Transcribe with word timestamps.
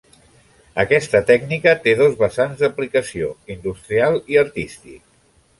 Aquesta 0.83 1.21
tècnica 1.27 1.75
té 1.83 1.93
dos 2.01 2.17
vessants 2.23 2.63
d'aplicació: 2.65 3.31
industrial 3.57 4.21
i 4.35 4.45
artístic. 4.49 5.01